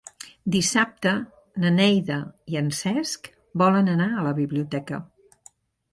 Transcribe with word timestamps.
Dissabte 0.53 1.11
na 1.65 1.71
Neida 1.75 2.17
i 2.55 2.59
en 2.63 2.73
Cesc 2.79 3.31
volen 3.65 3.93
anar 3.97 4.11
a 4.15 4.25
la 4.29 4.37
biblioteca. 4.43 5.05